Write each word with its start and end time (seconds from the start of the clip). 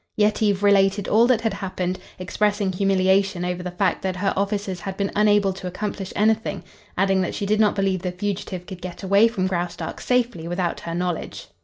Yetive 0.17 0.63
related 0.63 1.07
all 1.07 1.27
that 1.27 1.41
had 1.41 1.53
happened, 1.53 1.99
expressing 2.17 2.71
humiliation 2.71 3.45
over 3.45 3.61
the 3.61 3.69
fact 3.69 4.01
that 4.01 4.15
her 4.15 4.33
officers 4.35 4.79
had 4.79 4.97
been 4.97 5.11
unable 5.15 5.53
to 5.53 5.67
accomplish 5.67 6.11
anything, 6.15 6.63
adding 6.97 7.21
that 7.21 7.35
she 7.35 7.45
did 7.45 7.59
not 7.59 7.75
believe 7.75 8.01
the 8.01 8.11
fugitive 8.11 8.65
could 8.65 8.81
get 8.81 9.03
away 9.03 9.27
from 9.27 9.45
Graustark 9.45 10.01
safely 10.01 10.47
without 10.47 10.79
her 10.79 10.95
knowledge. 10.95 11.49